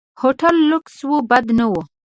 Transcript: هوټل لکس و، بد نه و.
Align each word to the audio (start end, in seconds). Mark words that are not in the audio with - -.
هوټل 0.21 0.55
لکس 0.71 0.95
و، 1.07 1.09
بد 1.29 1.45
نه 1.59 1.65
و. 1.71 1.73